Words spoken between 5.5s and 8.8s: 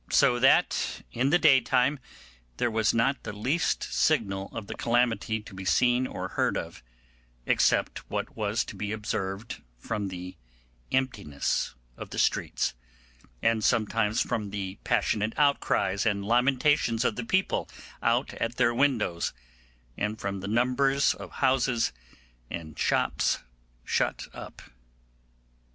be seen or heard of, except what was to